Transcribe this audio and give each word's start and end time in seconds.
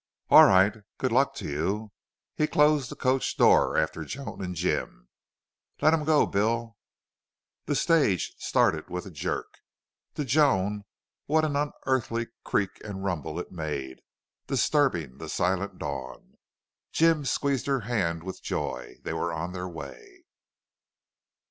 "All 0.31 0.45
right. 0.45 0.73
Good 0.97 1.11
luck 1.11 1.35
to 1.35 1.45
you." 1.47 1.91
He 2.35 2.47
closed 2.47 2.89
the 2.89 2.95
coach 2.95 3.37
door 3.37 3.77
after 3.77 4.03
Joan 4.03 4.43
and 4.43 4.55
Jim. 4.55 5.09
"Let 5.79 5.93
'em 5.93 6.05
go, 6.05 6.25
Bill." 6.25 6.75
The 7.67 7.75
stage 7.75 8.33
started 8.39 8.89
with 8.89 9.05
a 9.05 9.11
jerk. 9.11 9.59
To 10.15 10.25
Joan 10.25 10.85
what 11.27 11.45
an 11.45 11.55
unearthly 11.55 12.29
creak 12.43 12.81
and 12.83 13.03
rumble 13.05 13.37
it 13.37 13.51
made, 13.51 14.01
disturbing 14.47 15.19
the 15.19 15.29
silent 15.29 15.77
dawn! 15.77 16.39
Jim 16.91 17.23
squeezed 17.23 17.67
her 17.67 17.81
hand 17.81 18.23
with 18.23 18.41
joy. 18.41 18.95
They 19.03 19.13
were 19.13 19.31
on 19.31 19.51
the 19.51 19.67
way! 19.67 20.25